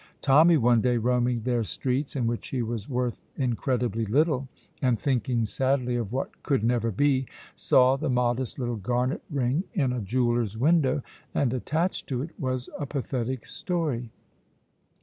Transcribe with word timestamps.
Tommy, 0.23 0.57
one 0.57 0.81
day, 0.81 0.97
roaming 0.97 1.41
their 1.41 1.63
streets 1.63 2.15
(in 2.15 2.25
which 2.25 2.47
he 2.47 2.63
was 2.63 2.89
worth 2.89 3.21
incredibly 3.37 4.03
little), 4.03 4.47
and 4.81 4.99
thinking 4.99 5.45
sadly 5.45 5.95
of 5.95 6.11
what 6.11 6.41
could 6.41 6.63
never 6.63 6.89
be, 6.89 7.27
saw 7.53 7.95
the 7.95 8.09
modest 8.09 8.57
little 8.57 8.77
garnet 8.77 9.21
ring 9.29 9.63
in 9.75 9.93
a 9.93 10.01
jeweller's 10.01 10.57
window, 10.57 11.03
and 11.35 11.53
attached 11.53 12.07
to 12.07 12.23
it 12.23 12.31
was 12.39 12.67
a 12.79 12.87
pathetic 12.87 13.45
story. 13.45 14.09